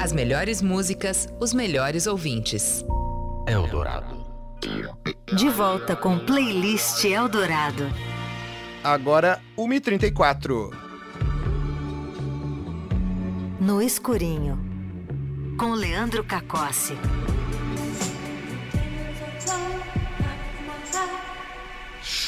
As 0.00 0.12
melhores 0.12 0.62
músicas, 0.62 1.28
os 1.40 1.52
melhores 1.52 2.06
ouvintes. 2.06 2.84
Eldorado. 3.48 4.24
De 5.36 5.48
volta 5.48 5.96
com 5.96 6.20
Playlist 6.20 7.04
Eldorado. 7.04 7.90
Agora, 8.84 9.40
1h34. 9.58 10.72
No 13.60 13.82
Escurinho. 13.82 14.56
Com 15.58 15.72
Leandro 15.72 16.22
Cacossi. 16.22 16.94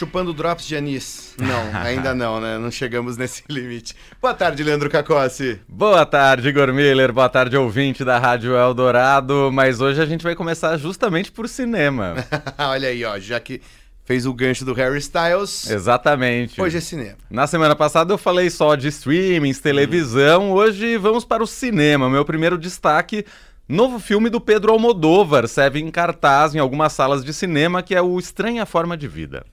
Chupando 0.00 0.32
drops 0.32 0.66
de 0.66 0.74
anis. 0.74 1.34
Não, 1.36 1.78
ainda 1.78 2.14
não, 2.14 2.40
né? 2.40 2.56
Não 2.56 2.70
chegamos 2.70 3.18
nesse 3.18 3.42
limite. 3.52 3.94
Boa 4.18 4.32
tarde, 4.32 4.62
Leandro 4.62 4.88
Cacossi. 4.88 5.60
Boa 5.68 6.06
tarde, 6.06 6.48
Igor 6.48 6.72
Miller. 6.72 7.12
Boa 7.12 7.28
tarde, 7.28 7.54
ouvinte 7.54 8.02
da 8.02 8.18
Rádio 8.18 8.56
Eldorado. 8.56 9.50
Mas 9.52 9.78
hoje 9.78 10.00
a 10.00 10.06
gente 10.06 10.22
vai 10.22 10.34
começar 10.34 10.78
justamente 10.78 11.30
por 11.30 11.46
cinema. 11.46 12.14
Olha 12.56 12.88
aí, 12.88 13.04
ó, 13.04 13.18
já 13.18 13.38
que 13.38 13.60
fez 14.02 14.24
o 14.24 14.32
gancho 14.32 14.64
do 14.64 14.72
Harry 14.72 15.00
Styles. 15.00 15.68
Exatamente. 15.68 16.58
Hoje 16.58 16.78
é 16.78 16.80
cinema. 16.80 17.18
Na 17.28 17.46
semana 17.46 17.76
passada 17.76 18.10
eu 18.10 18.16
falei 18.16 18.48
só 18.48 18.76
de 18.76 18.88
streamings, 18.88 19.60
televisão. 19.60 20.50
Hoje 20.50 20.96
vamos 20.96 21.26
para 21.26 21.42
o 21.42 21.46
cinema. 21.46 22.08
Meu 22.08 22.24
primeiro 22.24 22.56
destaque 22.56 23.26
Novo 23.68 24.00
filme 24.00 24.30
do 24.30 24.40
Pedro 24.40 24.72
Almodóvar 24.72 25.46
serve 25.46 25.78
em 25.78 25.90
cartaz 25.90 26.54
em 26.54 26.58
algumas 26.58 26.92
salas 26.92 27.22
de 27.22 27.32
cinema, 27.32 27.82
que 27.84 27.94
é 27.94 28.02
o 28.02 28.18
Estranha 28.18 28.66
Forma 28.66 28.96
de 28.96 29.06
Vida. 29.06 29.44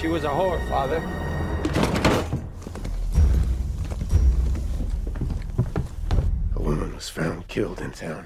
She 0.00 0.08
was 0.08 0.24
a 0.24 0.28
whore, 0.28 0.58
father. 0.66 1.02
A 6.56 6.58
woman 6.58 6.94
was 6.94 7.10
found 7.10 7.46
killed 7.48 7.82
in 7.82 7.90
town. 7.90 8.24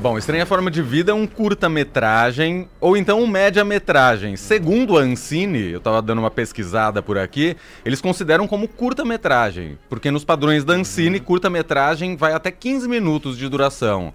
Bom, 0.00 0.18
Estranha 0.18 0.44
Forma 0.44 0.68
de 0.68 0.82
Vida 0.82 1.12
é 1.12 1.14
um 1.14 1.24
curta-metragem 1.24 2.68
ou 2.80 2.96
então 2.96 3.22
um 3.22 3.26
média-metragem. 3.28 4.36
Segundo 4.36 4.98
a 4.98 5.02
Ancine, 5.02 5.70
eu 5.70 5.80
tava 5.80 6.02
dando 6.02 6.18
uma 6.18 6.30
pesquisada 6.30 7.00
por 7.00 7.16
aqui, 7.16 7.56
eles 7.84 8.00
consideram 8.00 8.48
como 8.48 8.66
curta-metragem, 8.66 9.78
porque 9.88 10.10
nos 10.10 10.24
padrões 10.24 10.64
da 10.64 10.74
Ancine, 10.74 11.20
curta-metragem 11.20 12.16
vai 12.16 12.32
até 12.32 12.50
15 12.50 12.88
minutos 12.88 13.38
de 13.38 13.48
duração. 13.48 14.12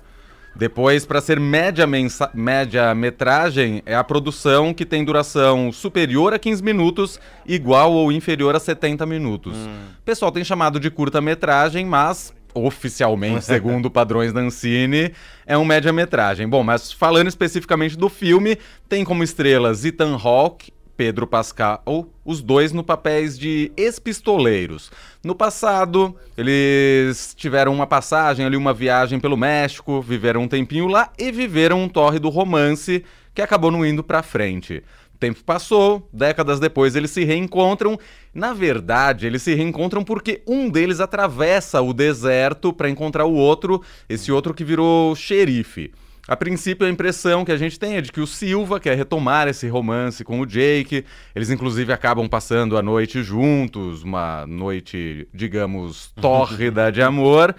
Depois, 0.55 1.05
para 1.05 1.21
ser 1.21 1.39
média-metragem, 1.39 3.81
é 3.85 3.95
a 3.95 4.03
produção 4.03 4.73
que 4.73 4.85
tem 4.85 5.03
duração 5.03 5.71
superior 5.71 6.33
a 6.33 6.39
15 6.39 6.63
minutos, 6.63 7.19
igual 7.45 7.94
ou 7.94 8.11
inferior 8.11 8.55
a 8.55 8.59
70 8.59 9.05
minutos. 9.05 9.55
O 9.55 10.03
pessoal 10.03 10.31
tem 10.31 10.44
chamado 10.44 10.79
de 10.79 10.91
curta-metragem, 10.91 11.85
mas 11.85 12.33
oficialmente, 12.53 13.45
segundo 13.45 13.89
padrões 13.89 14.33
da 14.33 14.41
Ancine, 14.41 15.13
é 15.45 15.57
um 15.57 15.66
média-metragem. 15.66 16.47
Bom, 16.47 16.63
mas 16.63 16.91
falando 16.91 17.27
especificamente 17.27 17.97
do 17.97 18.09
filme, 18.09 18.57
tem 18.89 19.03
como 19.03 19.23
estrelas 19.23 19.85
Ethan 19.85 20.17
Hawke, 20.22 20.72
Pedro 21.02 21.25
Pascal, 21.25 21.81
os 22.23 22.44
dois 22.44 22.71
no 22.71 22.83
papéis 22.83 23.35
de 23.35 23.71
ex-pistoleiros. 23.75 24.91
No 25.23 25.33
passado, 25.33 26.16
eles 26.38 27.33
tiveram 27.35 27.73
uma 27.73 27.88
passagem 27.88 28.45
ali, 28.45 28.55
uma 28.55 28.71
viagem 28.71 29.19
pelo 29.19 29.35
México, 29.35 29.99
viveram 29.99 30.44
um 30.44 30.47
tempinho 30.47 30.85
lá 30.85 31.11
e 31.17 31.31
viveram 31.31 31.81
um 31.81 31.89
torre 31.89 32.19
do 32.19 32.29
romance 32.29 33.03
que 33.33 33.41
acabou 33.41 33.72
não 33.72 33.83
indo 33.83 34.03
pra 34.03 34.22
frente 34.22 34.83
tempo 35.19 35.44
passou, 35.44 36.09
décadas 36.11 36.59
depois 36.59 36.95
eles 36.95 37.11
se 37.11 37.23
reencontram. 37.23 37.97
Na 38.33 38.53
verdade, 38.53 39.27
eles 39.27 39.44
se 39.44 39.53
reencontram 39.53 40.03
porque 40.03 40.41
um 40.47 40.67
deles 40.67 40.99
atravessa 40.99 41.79
o 41.79 41.94
deserto 41.94 42.73
para 42.73 42.89
encontrar 42.89 43.25
o 43.25 43.35
outro, 43.35 43.83
esse 44.09 44.31
outro 44.31 44.51
que 44.51 44.63
virou 44.63 45.16
xerife. 45.16 45.91
A 46.31 46.38
princípio, 46.38 46.88
a 46.88 46.90
impressão 46.90 47.44
que 47.44 47.52
a 47.52 47.58
gente 47.58 47.78
tem 47.78 47.97
é 47.97 48.02
de 48.02 48.09
que 48.09 48.22
o 48.22 48.25
Silva 48.25 48.80
quer 48.80 48.96
retomar 48.96 49.50
esse 49.50 49.68
romance 49.68 50.24
com 50.24 50.40
o 50.40 50.46
Jake. 50.46 51.03
Eles, 51.36 51.50
inclusive, 51.50 51.92
acabam 51.92 52.25
passando 52.30 52.78
a 52.78 52.81
noite 52.81 53.22
juntos, 53.22 54.02
uma 54.02 54.47
noite, 54.47 55.28
digamos, 55.34 56.14
tórrida 56.22 56.90
de 56.90 57.02
amor. 57.02 57.53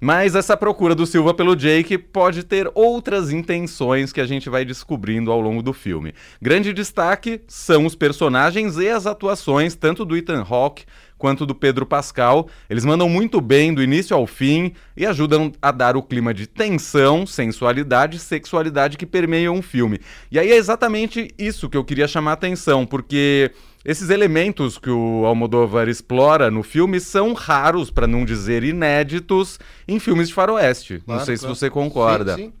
Mas 0.00 0.36
essa 0.36 0.56
procura 0.56 0.94
do 0.94 1.04
Silva 1.04 1.34
pelo 1.34 1.56
Jake 1.56 1.98
pode 1.98 2.44
ter 2.44 2.70
outras 2.76 3.32
intenções 3.32 4.12
que 4.12 4.20
a 4.20 4.26
gente 4.26 4.48
vai 4.48 4.64
descobrindo 4.64 5.32
ao 5.32 5.40
longo 5.40 5.60
do 5.60 5.72
filme. 5.72 6.14
Grande 6.40 6.72
destaque 6.72 7.40
são 7.48 7.86
os 7.86 7.96
personagens 7.96 8.76
e 8.76 8.88
as 8.88 9.04
atuações, 9.04 9.74
tanto 9.74 10.04
do 10.04 10.16
Ethan 10.16 10.46
Hawke 10.48 10.84
quanto 11.22 11.46
do 11.46 11.54
Pedro 11.54 11.86
Pascal. 11.86 12.48
Eles 12.68 12.84
mandam 12.84 13.08
muito 13.08 13.40
bem 13.40 13.72
do 13.72 13.80
início 13.80 14.16
ao 14.16 14.26
fim 14.26 14.72
e 14.96 15.06
ajudam 15.06 15.52
a 15.62 15.70
dar 15.70 15.96
o 15.96 16.02
clima 16.02 16.34
de 16.34 16.48
tensão, 16.48 17.24
sensualidade 17.24 18.16
e 18.16 18.20
sexualidade 18.20 18.98
que 18.98 19.06
permeiam 19.06 19.56
o 19.56 19.62
filme. 19.62 20.00
E 20.32 20.38
aí 20.40 20.50
é 20.50 20.56
exatamente 20.56 21.32
isso 21.38 21.70
que 21.70 21.76
eu 21.76 21.84
queria 21.84 22.08
chamar 22.08 22.32
a 22.32 22.34
atenção, 22.34 22.84
porque 22.84 23.52
esses 23.84 24.10
elementos 24.10 24.78
que 24.78 24.90
o 24.90 25.24
Almodóvar 25.24 25.88
explora 25.88 26.50
no 26.50 26.64
filme 26.64 26.98
são 26.98 27.34
raros, 27.34 27.88
para 27.88 28.08
não 28.08 28.24
dizer 28.24 28.64
inéditos, 28.64 29.60
em 29.86 30.00
filmes 30.00 30.26
de 30.26 30.34
faroeste. 30.34 31.00
Claro, 31.04 31.20
não 31.20 31.24
sei 31.24 31.36
claro. 31.36 31.54
se 31.54 31.60
você 31.60 31.70
concorda. 31.70 32.34
Sim, 32.34 32.46
sim. 32.46 32.52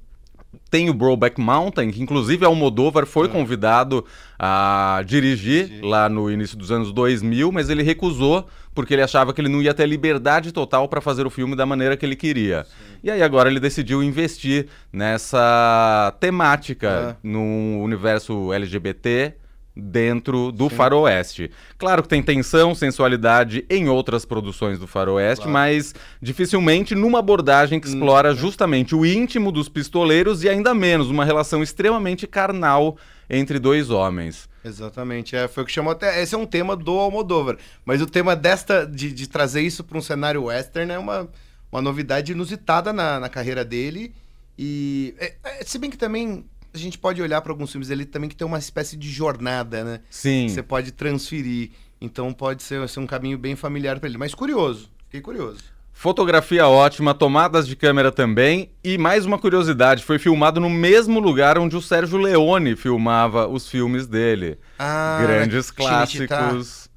Tem 0.72 0.88
o 0.88 0.94
Brokeback 0.94 1.38
Mountain, 1.38 1.90
que 1.90 2.02
inclusive 2.02 2.46
Almodóvar 2.46 3.04
foi 3.04 3.28
convidado 3.28 4.06
a 4.38 5.02
dirigir 5.06 5.66
Sim. 5.68 5.80
lá 5.82 6.08
no 6.08 6.30
início 6.30 6.56
dos 6.56 6.72
anos 6.72 6.90
2000, 6.92 7.52
mas 7.52 7.68
ele 7.68 7.82
recusou 7.82 8.48
porque 8.74 8.94
ele 8.94 9.02
achava 9.02 9.34
que 9.34 9.40
ele 9.42 9.50
não 9.50 9.60
ia 9.60 9.74
ter 9.74 9.84
liberdade 9.86 10.50
total 10.50 10.88
para 10.88 11.02
fazer 11.02 11.26
o 11.26 11.30
filme 11.30 11.54
da 11.54 11.66
maneira 11.66 11.94
que 11.94 12.06
ele 12.06 12.16
queria. 12.16 12.64
E 13.04 13.10
aí 13.10 13.22
agora 13.22 13.50
ele 13.50 13.60
decidiu 13.60 14.02
investir 14.02 14.66
nessa 14.90 16.14
temática 16.18 17.16
É. 17.22 17.28
no 17.28 17.82
universo 17.82 18.50
LGBT 18.52 19.34
dentro 19.74 20.52
do 20.52 20.68
faroeste. 20.68 21.50
Claro 21.78 22.02
que 22.02 22.08
tem 22.08 22.22
tensão, 22.22 22.74
sensualidade 22.74 23.64
em 23.70 23.88
outras 23.88 24.24
produções 24.24 24.78
do 24.78 24.86
faroeste, 24.86 25.44
Claro. 25.44 25.52
mas 25.52 25.94
dificilmente 26.20 26.94
numa 26.94 27.18
abordagem 27.20 27.80
que 27.80 27.88
explora 27.88 28.34
justamente 28.34 28.94
o 28.94 29.04
íntimo 29.06 29.50
dos 29.50 29.68
pistoleiros 29.68 30.44
e 30.44 30.48
ainda 30.48 30.74
menos 30.74 31.08
uma 31.08 31.24
relação 31.24 31.62
extremamente 31.62 32.26
carnal 32.26 32.96
entre 33.30 33.58
dois 33.58 33.88
homens. 33.88 34.48
Exatamente, 34.64 35.34
é, 35.34 35.48
foi 35.48 35.62
o 35.62 35.66
que 35.66 35.72
chamou 35.72 35.92
até. 35.92 36.22
Esse 36.22 36.34
é 36.34 36.38
um 36.38 36.46
tema 36.46 36.76
do 36.76 36.92
Almodóvar. 36.92 37.56
Mas 37.84 38.00
o 38.00 38.06
tema 38.06 38.36
desta, 38.36 38.86
de, 38.86 39.10
de 39.10 39.26
trazer 39.26 39.62
isso 39.62 39.82
para 39.82 39.98
um 39.98 40.02
cenário 40.02 40.44
western 40.44 40.92
é 40.92 40.98
uma, 40.98 41.28
uma 41.70 41.82
novidade 41.82 42.32
inusitada 42.32 42.92
na, 42.92 43.18
na 43.18 43.28
carreira 43.28 43.64
dele. 43.64 44.14
E. 44.58 45.14
é, 45.18 45.34
é, 45.44 45.64
se 45.64 45.78
bem 45.78 45.90
que 45.90 45.96
também 45.96 46.44
a 46.74 46.78
gente 46.78 46.98
pode 46.98 47.20
olhar 47.22 47.40
para 47.40 47.52
alguns 47.52 47.70
filmes 47.70 47.88
dele 47.88 48.04
também 48.04 48.28
que 48.30 48.36
tem 48.36 48.46
uma 48.46 48.58
espécie 48.58 48.96
de 48.96 49.10
jornada, 49.10 49.84
né? 49.84 50.00
Sim. 50.10 50.46
Que 50.46 50.52
você 50.52 50.62
pode 50.62 50.92
transferir. 50.92 51.70
Então 52.00 52.32
pode 52.32 52.62
ser, 52.62 52.88
ser 52.88 53.00
um 53.00 53.06
caminho 53.06 53.38
bem 53.38 53.54
familiar 53.54 53.98
para 54.00 54.08
ele. 54.08 54.18
Mas 54.18 54.34
curioso, 54.34 54.90
fiquei 55.04 55.20
curioso. 55.20 55.62
Fotografia 55.92 56.66
ótima, 56.66 57.14
tomadas 57.14 57.68
de 57.68 57.76
câmera 57.76 58.10
também. 58.10 58.70
E 58.82 58.96
mais 58.98 59.24
uma 59.26 59.38
curiosidade: 59.38 60.02
foi 60.02 60.18
filmado 60.18 60.58
no 60.58 60.70
mesmo 60.70 61.20
lugar 61.20 61.58
onde 61.58 61.76
o 61.76 61.82
Sérgio 61.82 62.18
Leone 62.18 62.74
filmava 62.74 63.46
os 63.46 63.68
filmes 63.68 64.06
dele. 64.06 64.58
Ah, 64.78 65.18
Grandes 65.22 65.70
clássicos. 65.70 66.88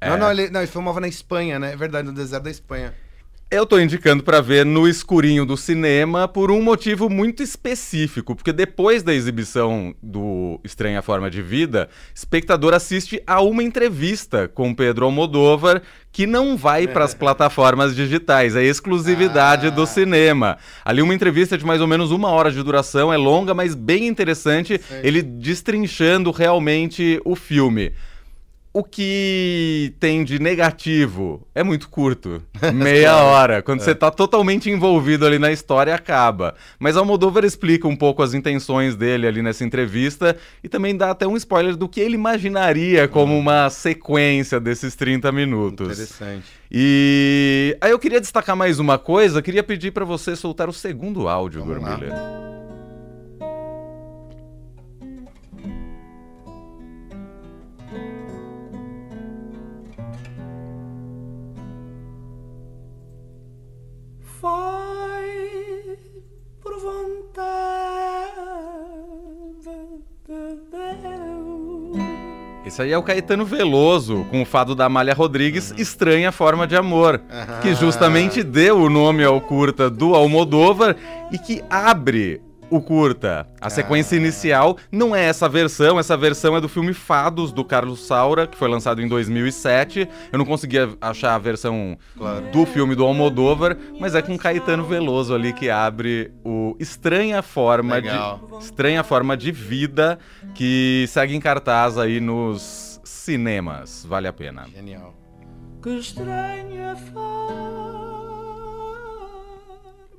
Não, 0.00 0.14
É. 0.14 0.16
não, 0.18 0.30
ele, 0.30 0.50
não, 0.50 0.60
ele 0.60 0.70
filmava 0.70 1.00
na 1.00 1.08
Espanha, 1.08 1.58
né? 1.58 1.72
É 1.72 1.76
verdade, 1.76 2.06
no 2.06 2.14
deserto 2.14 2.44
da 2.44 2.50
Espanha. 2.50 2.94
Eu 3.54 3.64
tô 3.64 3.78
indicando 3.78 4.24
pra 4.24 4.40
ver 4.40 4.66
no 4.66 4.88
escurinho 4.88 5.46
do 5.46 5.56
cinema 5.56 6.26
por 6.26 6.50
um 6.50 6.60
motivo 6.60 7.08
muito 7.08 7.40
específico, 7.40 8.34
porque 8.34 8.52
depois 8.52 9.00
da 9.04 9.14
exibição 9.14 9.94
do 10.02 10.58
Estranha 10.64 11.00
Forma 11.00 11.30
de 11.30 11.40
Vida, 11.40 11.88
espectador 12.12 12.74
assiste 12.74 13.22
a 13.24 13.40
uma 13.40 13.62
entrevista 13.62 14.48
com 14.48 14.74
Pedro 14.74 15.04
Almodóvar 15.04 15.82
que 16.10 16.26
não 16.26 16.56
vai 16.56 16.88
pras 16.88 17.14
plataformas 17.14 17.94
digitais, 17.94 18.56
é 18.56 18.64
exclusividade 18.64 19.68
Ah. 19.68 19.70
do 19.70 19.86
cinema. 19.86 20.58
Ali 20.84 21.00
uma 21.00 21.14
entrevista 21.14 21.56
de 21.56 21.64
mais 21.64 21.80
ou 21.80 21.86
menos 21.86 22.10
uma 22.10 22.30
hora 22.30 22.50
de 22.50 22.60
duração, 22.60 23.12
é 23.12 23.16
longa, 23.16 23.54
mas 23.54 23.76
bem 23.76 24.08
interessante, 24.08 24.80
ele 25.00 25.22
destrinchando 25.22 26.32
realmente 26.32 27.20
o 27.24 27.36
filme. 27.36 27.92
O 28.76 28.82
que 28.82 29.94
tem 30.00 30.24
de 30.24 30.40
negativo 30.40 31.46
é 31.54 31.62
muito 31.62 31.88
curto. 31.88 32.42
Meia 32.74 33.14
hora. 33.18 33.62
Quando 33.62 33.78
você 33.78 33.94
tá 33.94 34.10
totalmente 34.10 34.68
envolvido 34.68 35.24
ali 35.24 35.38
na 35.38 35.52
história, 35.52 35.94
acaba. 35.94 36.56
Mas 36.76 36.96
Almodóvar 36.96 37.44
explica 37.44 37.86
um 37.86 37.94
pouco 37.94 38.20
as 38.20 38.34
intenções 38.34 38.96
dele 38.96 39.28
ali 39.28 39.42
nessa 39.42 39.62
entrevista 39.62 40.36
e 40.60 40.68
também 40.68 40.96
dá 40.96 41.12
até 41.12 41.24
um 41.24 41.36
spoiler 41.36 41.76
do 41.76 41.88
que 41.88 42.00
ele 42.00 42.16
imaginaria 42.16 43.06
como 43.06 43.38
uma 43.38 43.70
sequência 43.70 44.58
desses 44.58 44.96
30 44.96 45.30
minutos. 45.30 45.92
Interessante. 45.92 46.46
E 46.68 47.76
aí 47.80 47.92
eu 47.92 47.98
queria 48.00 48.20
destacar 48.20 48.56
mais 48.56 48.80
uma 48.80 48.98
coisa, 48.98 49.40
queria 49.40 49.62
pedir 49.62 49.92
pra 49.92 50.04
você 50.04 50.34
soltar 50.34 50.68
o 50.68 50.72
segundo 50.72 51.28
áudio, 51.28 51.64
Vamos 51.64 51.76
Esse 72.74 72.82
aí 72.82 72.90
é 72.90 72.98
o 72.98 73.04
Caetano 73.04 73.44
Veloso, 73.44 74.26
com 74.32 74.42
o 74.42 74.44
fado 74.44 74.74
da 74.74 74.86
Amália 74.86 75.14
Rodrigues, 75.14 75.72
Estranha 75.78 76.32
Forma 76.32 76.66
de 76.66 76.74
Amor, 76.74 77.22
que 77.62 77.72
justamente 77.72 78.42
deu 78.42 78.80
o 78.80 78.90
nome 78.90 79.22
ao 79.22 79.40
curta 79.40 79.88
do 79.88 80.12
Almodóvar 80.12 80.96
e 81.30 81.38
que 81.38 81.62
abre 81.70 82.42
o 82.76 82.80
curta. 82.82 83.46
A 83.60 83.70
sequência 83.70 84.16
inicial 84.16 84.76
não 84.90 85.14
é 85.14 85.24
essa 85.24 85.48
versão, 85.48 85.98
essa 85.98 86.16
versão 86.16 86.56
é 86.56 86.60
do 86.60 86.68
filme 86.68 86.92
Fados, 86.92 87.52
do 87.52 87.64
Carlos 87.64 88.06
Saura, 88.06 88.46
que 88.46 88.56
foi 88.56 88.68
lançado 88.68 89.00
em 89.00 89.08
2007. 89.08 90.08
Eu 90.32 90.38
não 90.38 90.44
conseguia 90.44 90.90
achar 91.00 91.34
a 91.34 91.38
versão 91.38 91.96
do 92.52 92.66
filme 92.66 92.94
do 92.94 93.04
Almodóvar, 93.04 93.76
mas 94.00 94.14
é 94.14 94.22
com 94.22 94.36
Caetano 94.36 94.84
Veloso 94.84 95.34
ali 95.34 95.52
que 95.52 95.70
abre 95.70 96.32
o 96.44 96.76
Estranha 96.80 97.42
Forma 97.42 97.94
Legal. 97.94 98.40
de 98.58 98.64
Estranha 98.64 99.04
Forma 99.04 99.36
de 99.36 99.52
Vida, 99.52 100.18
que 100.54 101.06
segue 101.08 101.34
em 101.34 101.40
cartaz 101.40 101.96
aí 101.96 102.20
nos 102.20 103.00
cinemas. 103.04 104.04
Vale 104.08 104.26
a 104.26 104.32
pena. 104.32 104.66
Genial. 104.74 105.14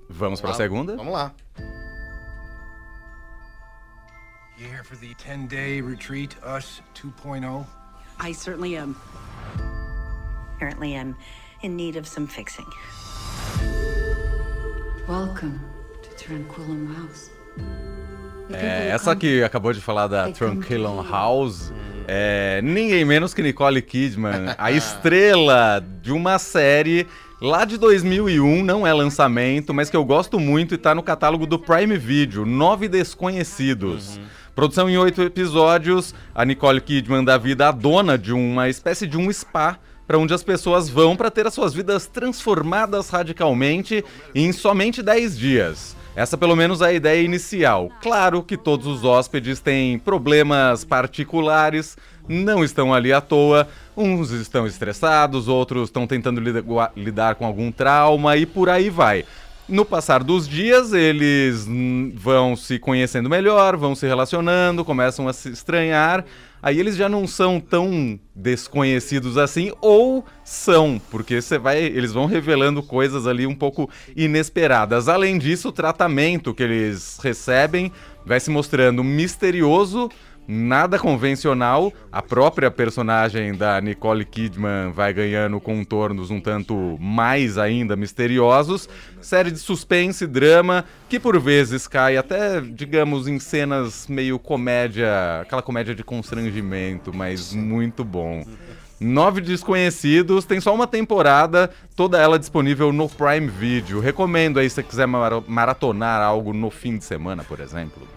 Vamos 0.10 0.40
pra 0.40 0.54
segunda? 0.54 0.96
Vamos 0.96 1.14
lá. 1.14 1.34
For 4.86 4.96
the 4.98 5.16
10 5.16 5.48
day 5.48 5.82
retreat, 5.82 6.36
Us 6.44 6.82
oh? 7.04 7.08
2.0? 7.24 7.66
I 8.20 8.32
certainly 8.32 8.78
am. 8.78 8.96
Apparently, 10.56 10.96
I'm 10.96 11.16
in 11.64 11.76
need 11.76 11.96
of 11.96 12.08
some 12.08 12.28
fixing. 12.28 12.68
Welcome 15.08 15.60
to 16.04 16.10
Tranquillum 16.24 16.94
House. 16.94 17.32
É, 18.52 18.90
essa 18.90 19.16
que 19.16 19.42
acabou 19.42 19.74
de 19.74 19.82
falar 19.82 20.06
da 20.06 20.32
Tranquillon 20.32 21.02
House 21.02 21.74
é 22.08 22.62
ninguém 22.64 23.04
menos 23.04 23.34
que 23.34 23.42
Nicole 23.42 23.82
Kidman, 23.82 24.54
a 24.56 24.72
estrela 24.72 25.84
de 26.04 26.12
uma 26.12 26.38
série 26.38 27.08
lá 27.42 27.66
de 27.66 27.78
2001, 27.78 28.64
não 28.64 28.86
é 28.86 28.94
lançamento, 28.94 29.74
mas 29.74 29.90
que 29.90 29.98
eu 29.98 30.06
gosto 30.06 30.40
muito 30.40 30.76
e 30.76 30.78
tá 30.78 30.94
no 30.94 31.02
catálogo 31.02 31.48
do 31.48 31.58
Prime 31.58 31.98
Video, 31.98 32.46
Nove 32.46 32.88
Desconhecidos. 32.88 34.20
Produção 34.56 34.90
em 34.90 34.98
oito 34.98 35.22
episódios, 35.22 36.16
a 36.34 36.46
Nicole 36.46 36.80
Kidman 36.80 37.26
dá 37.26 37.38
vida 37.38 37.68
à 37.68 37.72
dona 37.72 38.18
de 38.18 38.32
uma 38.32 38.70
espécie 38.70 39.06
de 39.06 39.18
um 39.18 39.32
spa 39.32 39.78
para 40.08 40.18
onde 40.18 40.34
as 40.34 40.44
pessoas 40.44 40.88
vão 40.88 41.16
para 41.16 41.30
ter 41.30 41.46
as 41.46 41.54
suas 41.54 41.74
vidas 41.74 42.08
transformadas 42.08 43.10
radicalmente 43.10 44.04
em 44.34 44.54
somente 44.54 45.04
10 45.04 45.38
dias. 45.38 45.96
Essa 46.16 46.38
pelo 46.38 46.56
menos 46.56 46.80
é 46.80 46.86
a 46.86 46.94
ideia 46.94 47.22
inicial. 47.22 47.92
Claro 48.02 48.42
que 48.42 48.56
todos 48.56 48.88
os 48.88 49.04
hóspedes 49.04 49.60
têm 49.60 50.00
problemas 50.00 50.86
particulares, 50.86 51.98
não 52.26 52.64
estão 52.64 52.94
ali 52.94 53.12
à 53.12 53.20
toa. 53.20 53.68
Uns 53.98 54.32
estão 54.32 54.66
estressados, 54.66 55.50
outros 55.50 55.90
estão 55.90 56.08
tentando 56.08 56.40
lida- 56.40 56.64
lidar 56.96 57.36
com 57.36 57.46
algum 57.46 57.70
trauma 57.72 58.38
e 58.38 58.46
por 58.46 58.70
aí 58.70 58.90
vai. 58.90 59.26
No 59.68 59.84
passar 59.84 60.24
dos 60.24 60.48
dias, 60.48 60.94
eles 60.94 61.68
vão 62.14 62.56
se 62.56 62.78
conhecendo 62.78 63.28
melhor, 63.28 63.76
vão 63.76 63.96
se 63.96 64.06
relacionando, 64.06 64.86
começam 64.86 65.28
a 65.28 65.34
se 65.34 65.50
estranhar. 65.50 66.24
Aí 66.62 66.80
eles 66.80 66.96
já 66.96 67.10
não 67.10 67.26
são 67.26 67.60
tão 67.60 68.20
desconhecidos 68.36 69.40
assim, 69.40 69.72
ou 69.82 70.24
são, 70.44 71.02
porque 71.10 71.42
você 71.42 71.58
vai, 71.58 71.82
eles 71.82 72.12
vão 72.12 72.28
revelando 72.28 72.84
coisas 72.84 73.26
ali 73.26 73.48
um 73.48 73.56
pouco 73.56 73.90
inesperadas. 74.16 75.10
Além 75.10 75.40
disso, 75.40 75.70
o 75.70 75.72
tratamento 75.72 76.54
que 76.54 76.62
eles 76.62 77.18
recebem 77.22 77.92
vai 78.24 78.40
se 78.40 78.52
mostrando 78.52 79.04
misterioso, 79.04 80.10
nada 80.48 81.00
convencional. 81.00 81.92
A 82.12 82.22
própria 82.22 82.70
personagem 82.70 83.54
da 83.56 83.80
Nicole 83.82 84.26
Kidman 84.26 84.92
vai 84.92 85.14
ganhando 85.14 85.60
contornos 85.60 86.30
um 86.32 86.40
tanto 86.40 86.98
mais 87.00 87.58
ainda 87.58 87.96
misteriosos. 87.96 88.88
Série 89.22 89.52
de 89.52 89.60
suspense 89.60 90.24
e 90.24 90.28
drama 90.28 90.86
que 91.10 91.20
por 91.20 91.40
vezes 91.40 91.88
cai 91.88 92.18
até, 92.18 92.62
digamos, 92.62 93.28
em 93.28 93.40
cenas 93.40 94.08
meio 94.08 94.38
comédia, 94.38 95.42
aquela 95.42 95.62
comédia 95.62 95.96
de 95.96 96.04
constrangimento, 96.04 97.14
mas 97.14 97.54
muito 97.54 98.04
bom. 98.04 98.44
Nove 98.98 99.42
Desconhecidos, 99.42 100.46
tem 100.46 100.62
só 100.62 100.74
uma 100.74 100.88
temporada, 100.88 101.70
toda 101.98 102.18
ela 102.18 102.40
disponível 102.40 102.94
no 102.94 103.10
Prime 103.10 103.48
Video. 103.48 104.00
Recomendo 104.00 104.58
aí 104.58 104.70
se 104.70 104.76
você 104.76 104.84
quiser 104.84 105.06
mara- 105.06 105.44
maratonar 105.46 106.22
algo 106.22 106.54
no 106.54 106.70
fim 106.72 106.98
de 106.98 107.04
semana, 107.04 107.44
por 107.44 107.60
exemplo. 107.60 108.08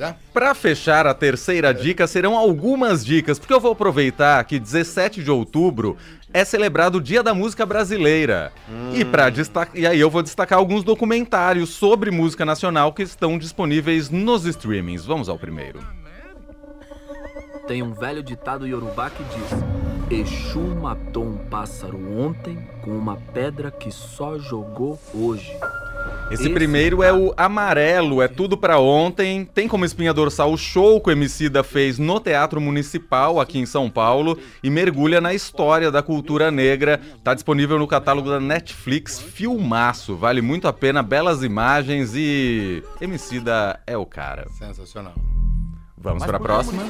Virar? 0.00 0.16
Pra 0.32 0.54
fechar 0.54 1.06
a 1.06 1.12
terceira 1.12 1.74
dica, 1.74 2.06
serão 2.06 2.34
algumas 2.34 3.04
dicas, 3.04 3.38
porque 3.38 3.52
eu 3.52 3.60
vou 3.60 3.72
aproveitar 3.72 4.42
que 4.44 4.58
17 4.58 5.22
de 5.22 5.30
outubro 5.30 5.98
é 6.32 6.42
celebrado 6.42 6.96
o 6.96 7.00
Dia 7.02 7.22
da 7.22 7.34
Música 7.34 7.66
Brasileira. 7.66 8.50
E, 8.94 9.04
pra 9.04 9.28
destacar, 9.28 9.76
e 9.76 9.86
aí 9.86 10.00
eu 10.00 10.08
vou 10.08 10.22
destacar 10.22 10.58
alguns 10.58 10.82
documentários 10.82 11.68
sobre 11.70 12.10
música 12.10 12.46
nacional 12.46 12.94
que 12.94 13.02
estão 13.02 13.36
disponíveis 13.36 14.08
nos 14.08 14.46
streamings. 14.46 15.04
Vamos 15.04 15.28
ao 15.28 15.38
primeiro. 15.38 15.80
Tem 17.68 17.82
um 17.82 17.92
velho 17.92 18.22
ditado 18.22 18.66
iorubá 18.66 19.10
que 19.10 19.22
diz: 19.22 20.18
Exu 20.18 20.60
matou 20.60 21.24
um 21.24 21.36
pássaro 21.36 21.98
ontem 22.18 22.58
com 22.82 22.96
uma 22.96 23.16
pedra 23.34 23.70
que 23.70 23.92
só 23.92 24.38
jogou 24.38 24.98
hoje. 25.12 25.52
Esse 26.30 26.44
Esse 26.44 26.48
primeiro 26.48 27.02
é 27.02 27.12
o 27.12 27.34
Amarelo, 27.36 28.22
é 28.22 28.28
tudo 28.28 28.56
pra 28.56 28.78
ontem. 28.78 29.44
Tem 29.44 29.66
como 29.66 29.84
espinha 29.84 30.14
dorsal 30.14 30.52
o 30.52 30.56
show 30.56 31.00
que 31.00 31.08
o 31.08 31.12
Emicida 31.12 31.64
fez 31.64 31.98
no 31.98 32.20
Teatro 32.20 32.60
Municipal 32.60 33.40
aqui 33.40 33.58
em 33.58 33.66
São 33.66 33.90
Paulo 33.90 34.38
e 34.62 34.70
mergulha 34.70 35.20
na 35.20 35.34
história 35.34 35.90
da 35.90 36.02
cultura 36.02 36.48
negra. 36.50 37.00
Tá 37.24 37.34
disponível 37.34 37.80
no 37.80 37.86
catálogo 37.88 38.30
da 38.30 38.38
Netflix, 38.38 39.20
filmaço. 39.20 40.16
Vale 40.16 40.40
muito 40.40 40.68
a 40.68 40.72
pena, 40.72 41.02
belas 41.02 41.42
imagens 41.42 42.12
e 42.14 42.82
Emicida 43.00 43.80
é 43.84 43.96
o 43.96 44.06
cara. 44.06 44.46
Sensacional. 44.50 45.14
Vamos 45.98 46.24
pra 46.24 46.38
próxima. 46.38 46.84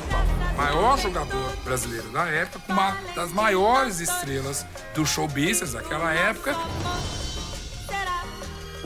maior 0.54 0.98
jogador 0.98 1.52
brasileiro 1.64 2.08
da 2.10 2.26
época, 2.26 2.60
com 2.66 2.72
uma 2.72 2.94
das 3.16 3.32
maiores 3.32 4.00
estrelas 4.00 4.66
do 4.94 5.04
show 5.06 5.26
business 5.26 5.72
daquela 5.72 6.12
época. 6.12 6.54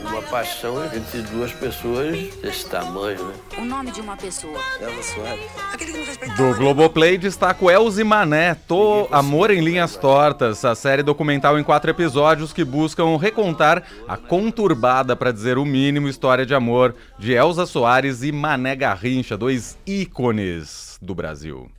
Uma 0.06 0.23
paixão 0.23 0.84
entre 0.84 1.23
duas 1.23 1.52
pessoas 1.52 2.34
desse 2.37 2.68
tamanho, 2.68 3.25
né? 3.25 3.34
O 3.58 3.64
nome 3.64 3.90
de 3.90 4.00
uma 4.00 4.16
pessoa. 4.16 4.58
Ela 4.80 5.02
Soares. 5.02 5.50
Aquele 5.73 5.92
que 5.92 6.26
não. 6.26 6.37
Do 6.37 6.56
Globoplay 6.56 7.18
destaco 7.18 7.70
Elze 7.70 8.04
Mané, 8.04 8.54
Tô 8.54 9.08
Amor 9.11 9.50
em 9.50 9.61
Linhas 9.61 9.96
Tortas, 9.96 10.64
a 10.64 10.75
série 10.75 11.02
documental 11.02 11.58
em 11.58 11.64
quatro 11.64 11.90
episódios 11.90 12.52
que 12.52 12.64
buscam 12.64 13.16
recontar 13.16 13.82
a 14.06 14.16
conturbada, 14.16 15.16
pra 15.16 15.32
dizer 15.32 15.58
o 15.58 15.64
mínimo, 15.64 16.08
história 16.08 16.44
de 16.44 16.54
amor 16.54 16.94
de 17.18 17.32
Elza 17.32 17.66
Soares 17.66 18.23
e 18.23 18.30
Mané 18.30 18.76
Garrincha, 18.76 19.37
dois 19.37 19.78
ícones 19.87 20.99
do 21.00 21.14
Brasil. 21.14 21.70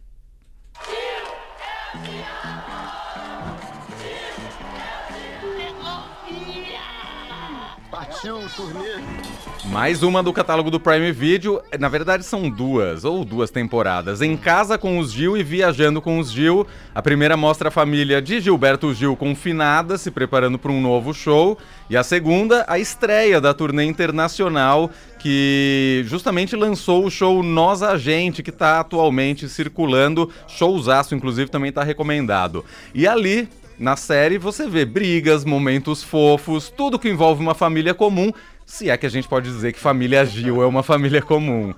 Mais 9.66 10.04
uma 10.04 10.22
do 10.22 10.32
catálogo 10.32 10.70
do 10.70 10.80
Prime 10.80 11.12
Video. 11.12 11.62
Na 11.80 11.90
verdade, 11.90 12.24
são 12.24 12.50
duas, 12.50 13.04
ou 13.04 13.26
duas 13.26 13.50
temporadas. 13.50 14.22
Em 14.22 14.38
Casa 14.38 14.78
com 14.78 15.00
os 15.00 15.12
Gil 15.12 15.36
e 15.36 15.44
Viajando 15.44 16.02
com 16.02 16.20
os 16.20 16.32
Gil. 16.32 16.66
A 16.94 17.02
primeira 17.02 17.36
mostra 17.36 17.70
a 17.70 17.72
família 17.72 18.22
de 18.22 18.40
Gilberto 18.40 18.94
Gil 18.94 19.16
confinada, 19.16 19.98
se 19.98 20.12
preparando 20.12 20.60
para 20.60 20.72
um 20.72 20.80
novo 20.80 21.14
show. 21.14 21.58
E 21.90 21.98
a 21.98 22.04
segunda, 22.04 22.64
a 22.68 22.78
estreia 22.78 23.42
da 23.42 23.54
turnê 23.54 23.86
internacional, 23.86 24.92
que 25.18 26.04
justamente 26.06 26.56
lançou 26.56 27.06
o 27.06 27.12
show 27.12 27.42
Nós 27.42 27.82
a 27.82 27.98
Gente, 27.98 28.44
que 28.44 28.52
está 28.52 28.80
atualmente 28.80 29.50
circulando. 29.50 30.30
Showzaço, 30.48 31.16
inclusive, 31.16 31.50
também 31.50 31.70
está 31.70 31.84
recomendado. 31.84 32.64
E 32.94 33.08
ali, 33.08 33.50
na 33.78 33.96
série 33.96 34.38
você 34.38 34.68
vê 34.68 34.86
brigas, 34.86 35.44
momentos 35.44 36.04
fofos, 36.04 36.70
tudo 36.70 37.00
que 37.00 37.10
envolve 37.10 37.42
uma 37.42 37.56
família 37.56 37.94
comum, 37.94 38.32
se 38.66 38.90
é 38.90 38.98
que 38.98 39.06
a 39.06 39.10
gente 39.10 39.28
pode 39.28 39.50
dizer 39.50 39.74
que 39.74 39.80
família 39.80 40.26
Gil 40.26 40.62
é 40.62 40.66
uma 40.66 40.84
família 40.84 41.22
comum. 41.22 41.74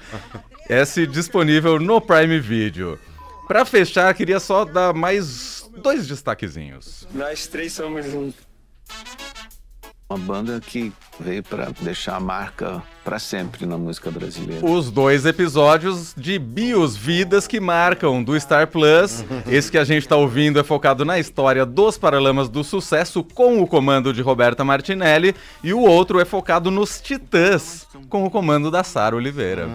Esse 0.69 1.07
disponível 1.07 1.79
no 1.79 1.99
Prime 1.99 2.39
Video. 2.39 2.99
Pra 3.47 3.63
fechar, 3.63 4.13
queria 4.13 4.39
só 4.39 4.65
dar 4.65 4.93
mais 4.93 5.69
dois 5.77 6.07
destaquezinhos. 6.07 7.07
Nós 7.13 7.47
três 7.47 7.73
somos 7.73 8.05
um. 8.13 8.31
Uma 10.09 10.17
banda 10.19 10.61
que 10.65 10.93
veio 11.19 11.43
pra 11.43 11.67
deixar 11.81 12.15
a 12.15 12.19
marca 12.19 12.81
pra 13.03 13.19
sempre 13.19 13.65
na 13.65 13.77
música 13.77 14.09
brasileira. 14.09 14.65
Os 14.65 14.89
dois 14.89 15.25
episódios 15.25 16.13
de 16.15 16.39
Bios 16.39 16.95
Vidas 16.95 17.45
que 17.45 17.59
marcam 17.59 18.23
do 18.23 18.39
Star 18.39 18.67
Plus. 18.67 19.25
Esse 19.51 19.69
que 19.69 19.77
a 19.77 19.83
gente 19.83 20.07
tá 20.07 20.15
ouvindo 20.15 20.59
é 20.59 20.63
focado 20.63 21.03
na 21.03 21.19
história 21.19 21.65
dos 21.65 21.97
Paralamas 21.97 22.47
do 22.47 22.63
Sucesso 22.63 23.21
com 23.21 23.61
o 23.61 23.67
comando 23.67 24.13
de 24.13 24.21
Roberta 24.21 24.63
Martinelli 24.63 25.35
e 25.61 25.73
o 25.73 25.81
outro 25.81 26.21
é 26.21 26.25
focado 26.25 26.71
nos 26.71 27.01
Titãs 27.01 27.85
com 28.07 28.23
o 28.23 28.29
comando 28.29 28.71
da 28.71 28.85
Sara 28.85 29.13
Oliveira. 29.13 29.67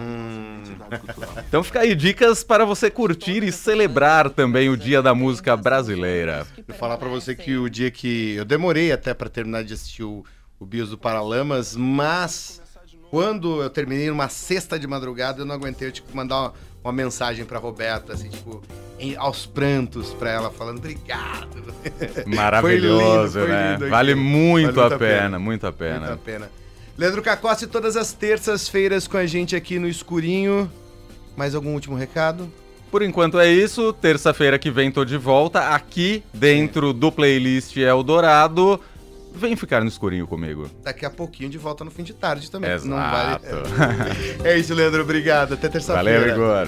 Então 1.47 1.63
fica 1.63 1.81
aí 1.81 1.95
dicas 1.95 2.43
para 2.43 2.65
você 2.65 2.89
curtir 2.89 3.43
e 3.43 3.51
celebrar 3.51 4.29
também 4.29 4.69
o 4.69 4.77
Dia 4.77 5.01
da 5.01 5.13
Música 5.13 5.55
Brasileira. 5.55 6.45
Vou 6.67 6.77
falar 6.77 6.97
pra 6.97 7.09
você 7.09 7.35
que 7.35 7.55
o 7.57 7.69
dia 7.69 7.89
que. 7.91 8.35
Eu 8.35 8.45
demorei 8.45 8.91
até 8.91 9.13
pra 9.13 9.29
terminar 9.29 9.63
de 9.63 9.73
assistir 9.73 10.03
o, 10.03 10.23
o 10.59 10.65
Bios 10.65 10.89
do 10.89 10.97
Paralamas, 10.97 11.75
mas 11.75 12.61
quando 13.09 13.61
eu 13.61 13.69
terminei 13.69 14.09
numa 14.09 14.29
sexta 14.29 14.79
de 14.79 14.87
madrugada, 14.87 15.41
eu 15.41 15.45
não 15.45 15.55
aguentei. 15.55 15.87
Eu 15.87 15.91
tive 15.91 16.07
que 16.07 16.15
mandar 16.15 16.39
uma, 16.39 16.53
uma 16.83 16.93
mensagem 16.93 17.45
pra 17.45 17.59
Roberta, 17.59 18.13
assim, 18.13 18.29
tipo, 18.29 18.63
em- 18.99 19.15
aos 19.15 19.45
prantos 19.45 20.11
pra 20.15 20.31
ela, 20.31 20.49
falando 20.49 20.79
obrigado. 20.79 21.63
Maravilhoso, 22.25 23.39
Foi 23.39 23.47
lindo, 23.47 23.47
foi 23.47 23.47
né? 23.47 23.73
lindo 23.73 23.89
vale 23.89 24.15
muito 24.15 24.73
Vale 24.73 24.93
a 24.95 24.97
pena, 24.97 25.39
muito 25.39 25.67
a 25.67 25.71
pena. 25.71 25.99
Muito 25.99 26.13
a 26.13 26.17
pena. 26.17 26.51
Leandro 26.97 27.21
Cacossi, 27.21 27.65
todas 27.67 27.97
as 27.97 28.13
terças-feiras 28.13 29.07
com 29.07 29.17
a 29.17 29.25
gente 29.25 29.55
aqui 29.55 29.79
no 29.79 29.87
Escurinho. 29.87 30.71
Mais 31.35 31.55
algum 31.55 31.73
último 31.73 31.95
recado? 31.95 32.51
Por 32.91 33.01
enquanto 33.01 33.39
é 33.39 33.51
isso. 33.51 33.91
Terça-feira 33.93 34.59
que 34.59 34.69
vem 34.69 34.91
tô 34.91 35.03
de 35.03 35.17
volta 35.17 35.69
aqui 35.69 36.23
dentro 36.31 36.93
do 36.93 37.11
playlist 37.11 37.75
Eldorado. 37.77 38.79
Vem 39.33 39.55
ficar 39.55 39.81
no 39.81 39.87
escurinho 39.87 40.27
comigo. 40.27 40.69
Daqui 40.83 41.03
a 41.03 41.09
pouquinho 41.09 41.49
de 41.49 41.57
volta 41.57 41.83
no 41.83 41.89
fim 41.89 42.03
de 42.03 42.13
tarde 42.13 42.51
também. 42.51 42.69
Exato. 42.69 42.87
Não 42.87 42.97
vale. 42.97 43.39
É 44.45 44.59
isso, 44.59 44.75
Leandro. 44.75 45.01
Obrigado. 45.01 45.55
Até 45.55 45.67
terça-feira. 45.69 46.19
Valeu, 46.19 46.35
Igor. 46.35 46.67